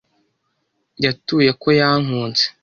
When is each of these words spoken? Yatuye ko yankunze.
Yatuye 1.03 1.49
ko 1.61 1.67
yankunze. 1.79 2.43